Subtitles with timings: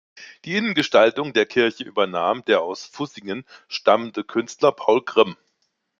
[0.45, 5.37] Die Innengestaltung der Kirche übernahm der aus Fussingen stammende Künstler Paul Grimm.